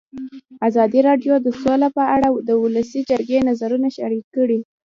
ازادي 0.67 0.99
راډیو 1.07 1.33
د 1.41 1.47
سوله 1.61 1.87
په 1.97 2.03
اړه 2.15 2.27
د 2.49 2.49
ولسي 2.63 2.99
جرګې 3.09 3.39
نظرونه 3.49 3.87
شریک 3.97 4.25
کړي. 4.35 4.59